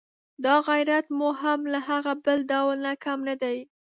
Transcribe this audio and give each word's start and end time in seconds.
دا 0.45 0.55
غیرت 0.67 1.05
مو 1.17 1.29
هم 1.41 1.59
له 1.73 1.79
هغه 1.89 2.13
بل 2.25 2.39
ډول 2.51 2.75
نه 2.85 2.93
کم 3.03 3.19
نه 3.29 3.35
دی. 3.41 3.57